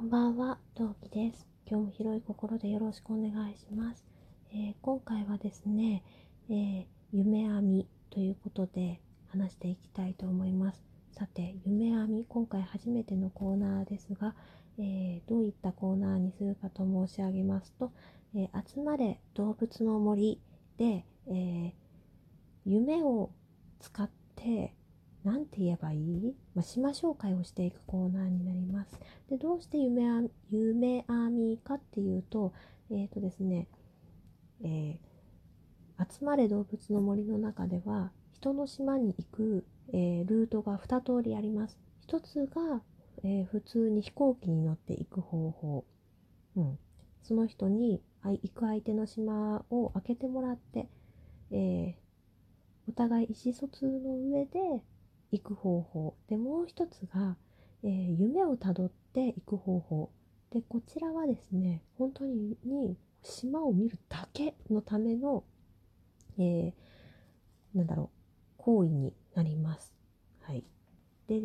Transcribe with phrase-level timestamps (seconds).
[0.00, 1.46] こんばんは、陶器です。
[1.66, 4.02] 今日も広い心でよろしくお願いします。
[4.50, 6.02] えー、今回はですね、
[6.48, 10.82] えー、夢編みということで話していきたいと思います。
[11.12, 14.34] さて、夢編み、今回初めてのコーナーですが、
[14.78, 17.92] えー、どういったコーナーにするかと申し上げますと、
[18.34, 20.40] え集まれ動物の森
[20.78, 21.74] で、え
[22.64, 23.28] 夢を
[23.80, 24.74] 使って
[25.24, 28.98] 何て言えばいい、まあ、島紹介をしていくコーナーになります。
[29.28, 32.52] でどうして夢あ夢編みかっていうと、
[32.90, 33.68] えっ、ー、とですね、
[34.64, 41.78] えー、集まれ動物の森の中では人の島に行く、えー、ルートが2通りあります。
[42.08, 42.82] 1つが、
[43.22, 45.84] え普通に飛行機に乗って行く方法。
[46.56, 46.78] うん、
[47.22, 50.88] その人に行く相手の島を開けてもらって、
[51.50, 51.94] え
[52.88, 54.82] お互い意思疎通の上で
[55.32, 57.36] 行く方法でもう一つが、
[57.82, 60.10] えー、夢をたどっていく方法
[60.50, 62.56] でこちらはですね本当に
[63.22, 65.44] 島を見るだけのための、
[66.38, 66.72] えー、
[67.74, 68.20] なんだろう
[68.56, 69.94] 行為になります。
[70.42, 70.64] はい、
[71.28, 71.42] で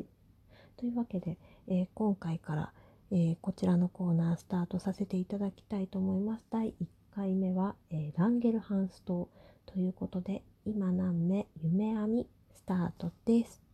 [0.78, 2.74] というわけで、えー、今回から、
[3.12, 6.46] えー、こちらのコーナースタートさせていただきたいと思います。
[6.50, 9.30] 第1回目は、えランゲルハンス島
[9.66, 11.48] ということで今何目？
[11.62, 13.65] 夢編みスタートです。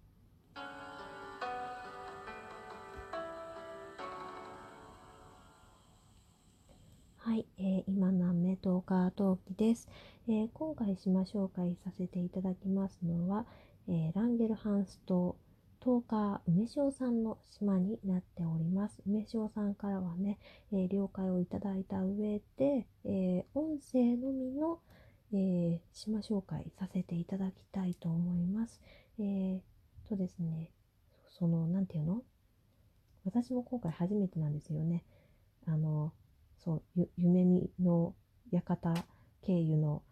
[7.32, 9.88] はい、えー、今何目トーカー陶器です、
[10.28, 13.46] えー、今回島紹介させていただきますのは、
[13.88, 15.38] えー、ランゲルハンス島
[15.80, 19.02] トーカー梅塩さんの島になっております。
[19.08, 20.40] 梅塩さんからはね、
[20.74, 24.80] え了解をいただいた上で、え音声のみの、
[25.34, 28.82] え島紹介させていただきたいと思います。
[29.20, 29.62] えー、
[30.10, 30.70] とですね、
[31.30, 32.24] その、なんていうの？
[33.24, 35.06] 私も今回初めてなんですよね。
[35.66, 36.12] あの、
[36.64, 38.16] そう、夢見の
[38.52, 38.94] 館
[39.42, 40.04] 経由の、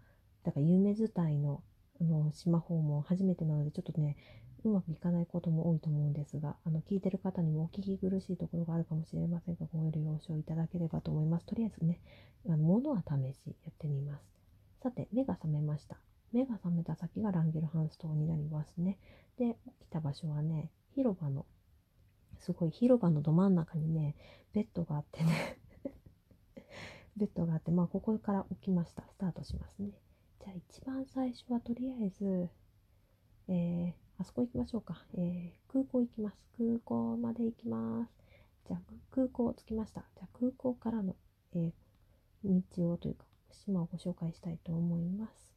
[0.43, 1.63] だから夢伝いの
[2.01, 4.15] あの島訪問初めてなので、ちょっとね、
[4.63, 11.45] うまくいかないことも多いと思うんですが、あの聞いてる方にもお聞き苦しいところがあるかもしれませんが、ご了承いただければと思います。
[11.45, 12.01] とりあえずね、
[12.47, 14.23] あの物は試しやってみます。
[14.81, 15.97] さて、目が覚めました。
[16.31, 18.97] 目が覚めた先がランゲルハンス島になりますね。
[19.37, 21.45] で、起きた場所はね、広場の、
[22.39, 24.15] すごい広場のど真ん中にね、
[24.53, 25.58] ベッドがあってね
[27.19, 29.03] ベッドがあって、まあ、ここから起きました。
[29.09, 29.91] スタートしますね。
[30.39, 32.49] じゃあ、一番最初はとりあえず、
[33.49, 35.03] えー、あそこ行きましょうか。
[35.15, 36.37] えー、空港行きます。
[36.57, 38.13] 空港まで行きます。
[38.67, 38.81] じゃあ、
[39.11, 40.05] 空港着きました。
[40.15, 41.15] じゃあ、空港からの、
[41.53, 45.53] えー、道をというか、島をご紹介したいと思います。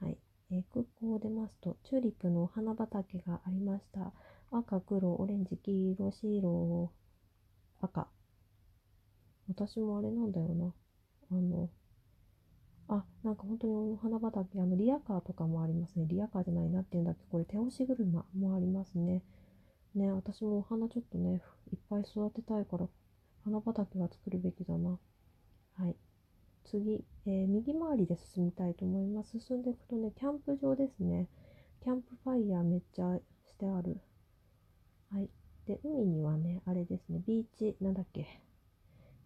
[0.00, 0.18] はい。
[0.52, 4.12] えー、空港を出ますと、チューリップのお花畑がありました。
[4.52, 6.92] 赤、黒、オレンジ、黄色、白、
[7.80, 8.08] 赤。
[9.48, 10.72] 私もあれなんだよな。
[11.30, 11.68] あの、
[12.88, 16.06] あ、なんか本当にお花畑、あの、リアカーとかもありますね。
[16.06, 19.22] リアカーじゃないなっていうんだっけこれ手押し車もありますね。
[19.94, 21.40] ね、私もお花ちょっとね、
[21.72, 22.88] いっぱい育てたいから、
[23.44, 24.98] 花畑は作るべきだな。
[25.76, 25.96] はい。
[26.64, 29.38] 次、えー、右回りで進みたいと思います。
[29.38, 31.28] 進んでいくとね、キャンプ場ですね。
[31.82, 34.00] キャンプファイヤーめっちゃしてある。
[35.12, 35.28] はい。
[35.66, 38.26] で、海にはね、あれですね、ビーチ、なんだっけ。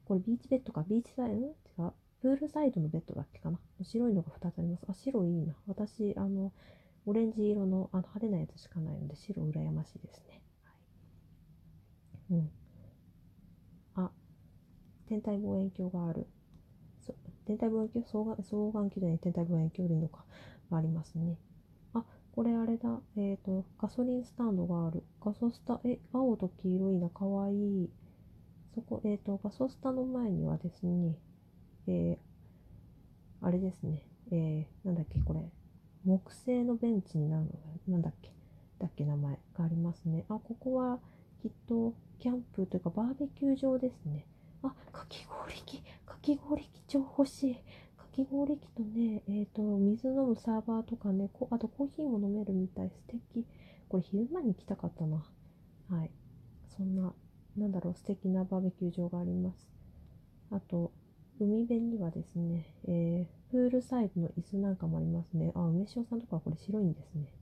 [0.04, 1.92] これビーチベッドか、ビーチサイド、違う。
[2.20, 3.58] プールサイドのベッドだっけかな？
[3.82, 4.84] 白いのが2つあります。
[4.88, 5.54] あ、白いいな。
[5.66, 6.52] 私、あの、
[7.06, 10.42] オレンジ色のあの派手なやつしかないので、白羨ましいですね。
[10.64, 10.72] は
[12.30, 12.34] い。
[12.34, 12.50] うん。
[13.94, 14.10] あ、
[15.06, 16.26] 天体望遠鏡がある。
[17.06, 17.14] そ
[17.46, 18.04] 天体望遠鏡？
[18.04, 20.24] 双眼、双眼鏡じゃない、天体望遠鏡でいいのか。
[20.70, 21.38] ありますね。
[21.94, 23.00] あ、これあれだ。
[23.16, 25.02] えっ、ー、と、ガソリンスタンドがある。
[25.24, 27.08] ガソスタ、え、青と黄色いな。
[27.08, 27.90] かわいい。
[28.74, 31.16] そこ、えっ、ー、と、ガソスタの前にはですね、
[31.88, 35.41] えー、あれですね、えー、なんだっけ、これ、
[36.04, 37.56] 木製のベンチになるのが、
[37.88, 38.31] なんだっけ、
[38.78, 40.25] だっけ、名前がありますね。
[40.28, 41.00] あ、ここは、
[41.43, 44.26] きっと、キャンプというか、バーベキュー場ですね。
[44.62, 47.55] あ、かき氷機、かき氷機超欲しい。
[47.96, 52.91] かき氷機とね、えっ、ー、と、水飲むサーバーとかね、あとコーヒーも飲めるみたい。
[52.91, 53.46] 素敵。
[53.88, 55.25] これ昼間に来たかったな。
[55.88, 56.11] はい。
[56.76, 57.14] そんな
[57.58, 59.69] なんだろう、素敵なバーベキュー場があります。
[60.50, 60.93] あと、
[61.40, 65.52] 海辺にはですね、えー、プールサイドの椅子なんかもありますね。
[65.55, 67.32] あ、梅塩さんとかはこれ白いんですね。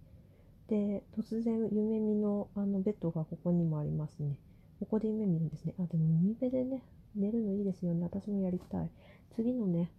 [0.68, 4.36] で、突然、夢見のあのベッドがここにもありますね。
[4.80, 5.74] ここで夢見るんですね。
[5.78, 6.82] あ、でも海辺でね、
[7.14, 8.02] 寝るのいいですよね。
[8.02, 8.90] 私もやりたい。
[9.34, 9.90] 次のね、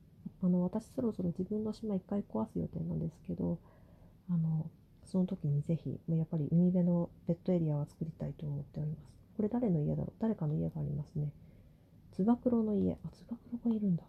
[0.41, 3.57] あの、私そろそろ自分の島一回壊す予定なんですけど、
[4.29, 4.69] あの、
[5.05, 8.99] その時にぜひ、やっぱり海辺のベッドエリアは作りたいと思っております。
[9.37, 10.13] これ誰の家だろう？
[10.19, 11.31] 誰かの家がありますね。
[12.17, 12.97] つば九郎の家。
[13.05, 14.03] あ、つば九郎がいるんだ。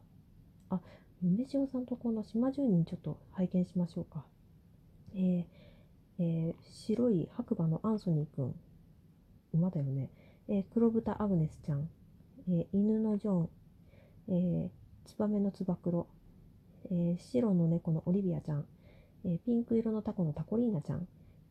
[0.70, 0.80] あ、
[1.22, 4.24] 梅塩さんとこの島住人ちょっと拝見しましょうか。
[5.14, 5.44] えー
[6.18, 8.54] えー、白い白馬のアンソニーくん。
[9.52, 10.08] 馬だよね。
[10.48, 11.90] えー、黒豚アグネスちゃん。
[12.48, 13.48] えー、犬のジョン。
[14.28, 14.70] えー、
[15.04, 16.06] ツバメのつば九郎。
[16.90, 18.64] えー、白の猫のオリビアちゃん。
[19.26, 21.06] えー、ピンク色のタコのタコリーナちゃん。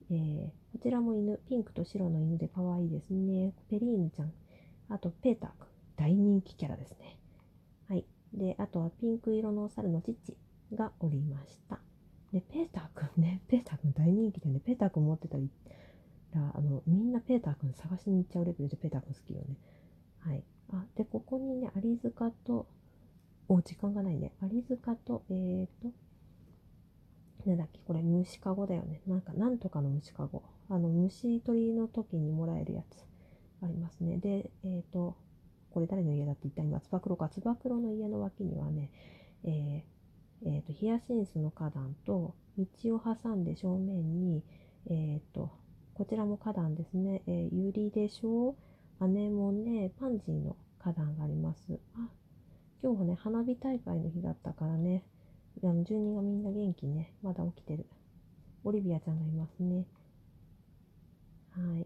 [0.09, 3.54] えー、こちらも犬、ピンクと白の犬で可愛いですね。
[3.69, 4.33] ペリーヌちゃん。
[4.89, 5.76] あと、ペーターくん。
[5.97, 7.17] 大人気キャラですね。
[7.89, 8.05] はい。
[8.33, 10.38] で、あとはピンク色の猿のチッチ
[10.73, 11.79] がおりました。
[12.31, 15.49] で、ペーターくんね、 ペーターくん大人気でね、ペーターくん持ってたり、
[16.33, 19.57] あの、みんなペーターくん探しに行っちゃうレベルでペーターくん好きよね。
[20.19, 20.44] はい。
[20.71, 22.67] あ、で、ここにね、アリ塚と、
[23.47, 24.33] お、時間がないね。
[24.41, 25.91] アリ塚と、えーと、
[27.45, 29.01] なんだっけ、これ虫かごだよね。
[29.07, 30.44] なんか、なんとかの虫かご。
[30.69, 33.05] あの、虫取りの時にもらえるやつ
[33.63, 34.17] ありますね。
[34.17, 35.15] で、えっ、ー、と、
[35.77, 37.29] これ誰の家だって言った今、つば九郎か。
[37.29, 38.89] つば九郎の家の脇にはね、
[39.44, 44.44] えー、えー、と、ヒヤシンスの花壇と、道を挟んで正面に、
[44.89, 45.51] えっ、と、
[45.94, 47.21] こちらも花壇ですね。
[47.27, 48.56] えー、ユリでしょ
[49.00, 51.62] うアネモネ、パンジーの花壇があります。
[51.94, 52.09] あ、
[52.81, 55.03] 今日はね、花火大会の日だったからね、
[55.63, 57.85] あの住人がみんな元気ね、まだ起きてる。
[58.63, 59.85] オリビアちゃんがいますね。
[61.51, 61.85] はい。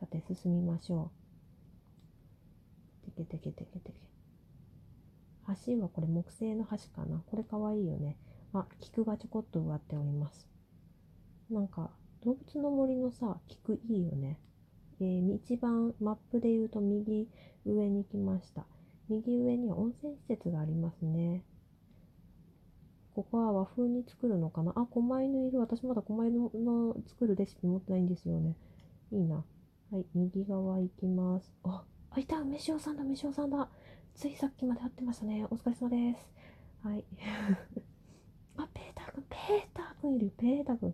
[0.00, 1.23] さて、進みましょう。
[3.14, 4.14] てけてけてけてけ。
[5.66, 7.22] 橋はこれ木製の橋かな。
[7.26, 8.16] これかわいいよね。
[8.52, 10.48] あ、菊がちょこっと植わっております。
[11.50, 11.90] なんか、
[12.24, 14.38] 動物の森のさ、菊いいよね。
[15.00, 17.28] えー、一番マップで言うと右
[17.66, 18.64] 上に来ました。
[19.08, 21.44] 右上には温泉施設がありますね。
[23.14, 25.60] ここは和風に作るのかなあ、狛犬いる。
[25.60, 28.56] 私まだ狛犬の作るレシピ持ってないんですよね。
[29.12, 29.44] いいな。
[29.92, 31.52] はい、右側行きます。
[31.64, 31.84] あ、
[32.16, 33.68] あ、いた梅塩さんだ、梅塩さんだ。
[34.14, 35.44] ついさっきまで会ってましたね。
[35.50, 36.30] お疲れ様です。
[36.86, 37.04] はい。
[38.56, 40.92] あ、ペーターくん、ペーターくんいるペーターくん。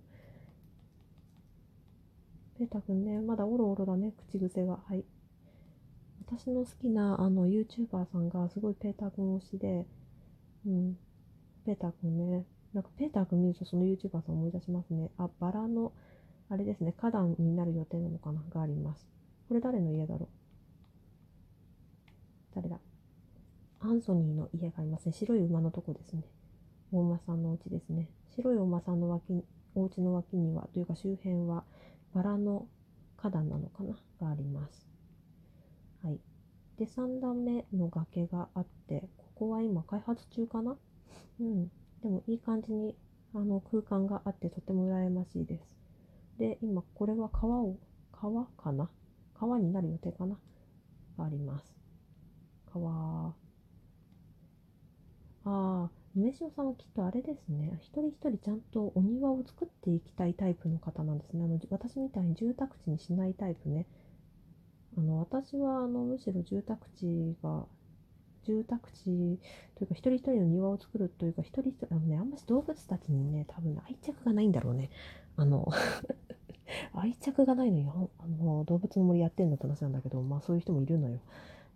[2.56, 4.78] ペーターくんね、まだオロオロだね、口癖が。
[4.78, 5.04] はい。
[6.26, 9.86] 私の好きなあの YouTuber さんがすごいペーターくん推しで、
[10.64, 10.98] うん。
[11.66, 12.46] ペーターくんね。
[12.72, 15.10] なんかペーターくん見るとその YouTuber さん思い出しますね。
[15.18, 15.92] あ、バラの、
[16.48, 18.42] あれですね、花壇になる予定なのかな？
[18.48, 19.06] があります。
[19.48, 20.40] これ誰の家だろう
[22.54, 22.80] 誰だ
[23.90, 25.12] アンソニーの家がありますね。
[25.12, 26.22] 白い馬のとこですね。
[26.92, 28.08] 大馬さんのお家ですね。
[28.36, 29.44] 白いお馬さんの脇、
[29.74, 31.64] お家の脇には、というか周辺は、
[32.14, 32.68] バラの
[33.16, 33.96] 花壇なのかな？
[34.20, 34.86] があります。
[36.04, 36.20] はい。
[36.78, 40.76] で、3段目の崖があって、ここは今開発中かな？
[41.40, 41.64] うん。
[42.00, 42.94] でもいい感じに
[43.34, 45.64] あの空間があってとても羨ましいです。
[46.38, 47.76] で、今これは川を、
[48.12, 48.88] 川かな？
[49.34, 50.38] 川になる予定かな？
[51.18, 51.74] があります。
[52.72, 53.34] 川。
[55.44, 57.78] ああ、梅塩さんはきっとあれですね。
[57.80, 61.44] 一人一人ちゃんとお庭を作っていきたいタイプの方なんですね。
[61.44, 63.86] あの私みたいに住宅地にしないタイプね。
[64.98, 67.64] あの私はあのむしろ住宅地が
[68.44, 69.38] 住宅地
[69.76, 74.90] というか一人一人の庭を作るというか一人一人あのねあんまし動物たちにね多分、愛着がないんだろうね
[75.36, 75.68] あの
[76.94, 81.20] 愛着がないのよあの動物の森やってんのって話なんだけどまあそういう人もいるのよ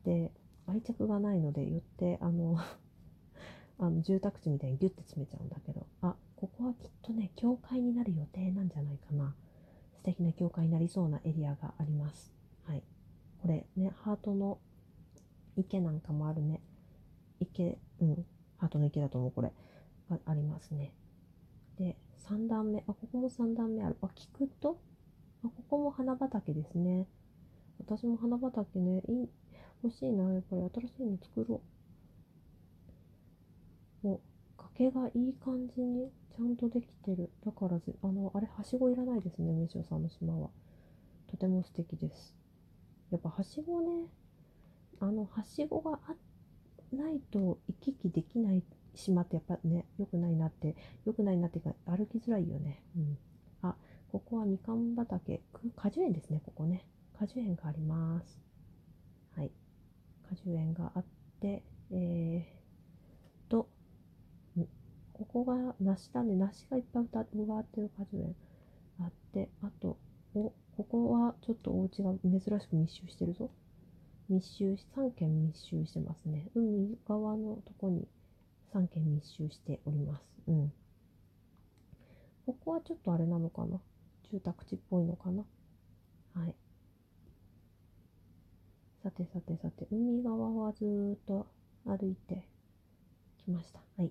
[0.04, 0.32] で
[0.66, 2.56] 愛着がないのでよってあの
[3.78, 9.34] あの住宅地みたいにギュッて詰めちゃうんだけどあここはきっとね教会になる予定なんじゃないかな
[9.96, 12.32] 素敵な教会になりそうなエリアがあります
[12.66, 12.82] はい
[13.44, 14.58] これね、ハートの
[15.54, 16.62] 池なんかもあるね。
[17.40, 18.24] 池、うん、
[18.56, 19.52] ハートの池だと思う、これ。
[20.08, 20.94] がありますね。
[21.78, 23.98] で、3段目、あ、ここも3段目ある。
[24.00, 24.80] あ、聞くと
[25.44, 27.06] あ、ここも花畑ですね。
[27.80, 29.28] 私も花畑ね、いい、
[29.82, 30.32] 欲しいな。
[30.32, 31.60] やっぱり新しいの作ろう。
[34.04, 34.20] お、
[34.56, 37.30] 崖がいい感じにちゃんとできてる。
[37.44, 40.50] だからず、あの、あれ、はしごいらないですね、メシオさんの島は。
[41.28, 42.34] とても素敵です。
[43.14, 44.08] やっぱはしごね
[45.00, 46.00] あのはしごが
[46.92, 53.18] ないと行き来できない島ってやっぱね良くないなって良くないなっていうか歩きづらいよねうん
[53.62, 53.76] あ
[54.10, 55.42] ここはみかん畑
[55.76, 58.40] 果樹園ですねここね果樹園があります
[59.36, 59.50] はい
[60.28, 61.04] 果樹園があっ
[61.40, 63.68] てえー、と
[65.14, 68.34] ここが梨だね梨がいっぱい植わってる果樹園
[69.00, 69.96] あってあと
[70.34, 73.50] おここはちょっとお家が珍しく密集してるぞ。
[74.28, 76.48] 密集し3軒密集してますね。
[76.54, 78.08] 海側のとこに
[78.74, 80.24] 3軒密集しております。
[80.48, 80.72] うん。
[82.46, 83.78] ここはちょっとあれなのかな？
[84.32, 85.44] 住宅地っぽいのかな？
[86.34, 86.54] はい。
[89.02, 91.46] さてさてさて、海側はずーっと
[91.84, 92.48] 歩いて
[93.44, 93.80] きました。
[93.96, 94.10] はい。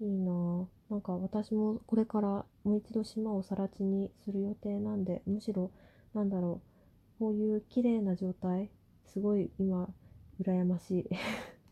[0.00, 0.66] いいなぁ。
[0.90, 5.70] なんか私もこれからもう一度島を更地にする予定なんで、むしろ、
[6.14, 6.60] なんだろ
[7.16, 8.70] う、こういう綺麗な状態、
[9.06, 9.88] すごい今、
[10.40, 11.08] 羨ましい。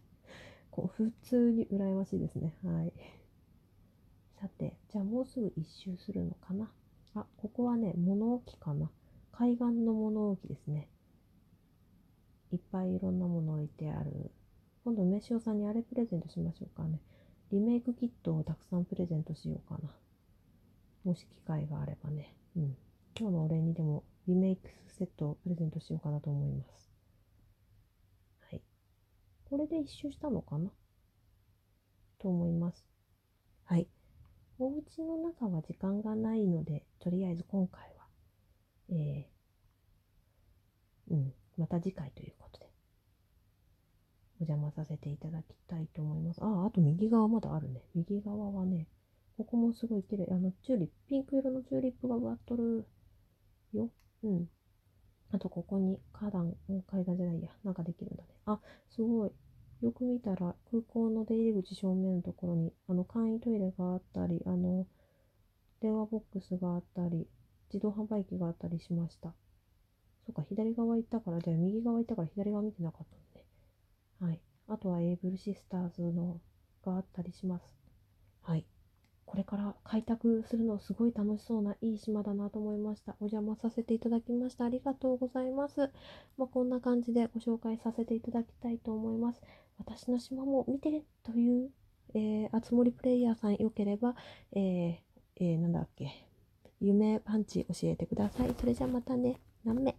[0.70, 2.54] こう普通に羨ましいですね。
[2.64, 2.92] はい。
[4.40, 6.70] さて、じゃあもうすぐ一周するのかな？
[7.14, 8.90] あ、ここはね、物置かな。
[9.32, 10.88] 海岸の物置ですね。
[12.52, 14.30] いっぱいいろんなもの置いてある。
[14.84, 17.00] 今度、梅塩さんにあれプレゼントしましょうかね。
[17.52, 19.90] リメイクキットをたくさんプレゼントしようかな。
[21.04, 22.34] もし機会があればね。
[22.56, 22.76] うん。
[23.18, 26.90] 今日のお礼にでもリメイクセットをプレゼントしようかなと思います。
[28.50, 28.62] はい。
[29.44, 30.70] これで一周したのかな？
[32.18, 32.84] と思います。
[33.64, 33.86] はい。
[34.58, 38.06] お家の中は時間がないので、とりあえず今回は、
[38.88, 42.65] えー、うん、また次回ということで、
[44.40, 46.42] お邪魔させていただきたいと思います。
[46.42, 47.82] あ、あと右側まだあるね。
[47.94, 48.86] 右側はね、
[49.36, 50.28] ここもすごい綺麗。
[50.30, 52.86] あの、チューリップ、ピンク色のチューリップが植わっとる
[53.72, 53.90] よ。
[54.22, 54.48] うん。
[55.32, 56.54] あと、ここに花壇、
[56.86, 57.50] 階段じゃないや。
[57.64, 58.28] なんかできるんだね。
[58.46, 59.32] あ、すごい。
[59.82, 64.86] よく見たら、空港の出入り口正面のところに、あの、簡易トイレがあったり、あの、
[65.80, 67.26] 電話ボックスがあったり、
[67.72, 69.34] 自動販売機があったりしました。
[70.24, 73.25] そうか、左側行ったから、じゃあ右側行ったから左側見てなかった
[74.20, 74.40] はい。
[74.68, 76.40] あとはエイブルシスターズの
[76.84, 77.64] があったりします。
[78.42, 78.66] はい。
[79.24, 83.16] これから開拓するのすごい楽しそうないい島だなと思いました。
[83.20, 84.64] お邪魔させていただきました。
[84.64, 85.90] ありがとうございます。
[86.38, 89.42] まあ、こんな感じでご紹介させていただきたいと思います。
[89.78, 91.70] 私の島も見てという、
[92.14, 94.14] えー、あつ森プレイヤーさんよければ、
[94.52, 94.94] えー、
[95.36, 96.08] えー、なんだっけ、
[96.80, 98.54] 夢パンチ教えてください。
[98.58, 99.40] それじゃあまたね。
[99.64, 99.96] 何目？